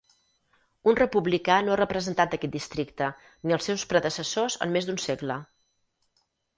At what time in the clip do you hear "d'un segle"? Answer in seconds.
4.93-5.41